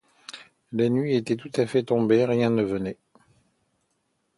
[0.71, 2.97] La nuit était tout à fait tombée, rien ne venait.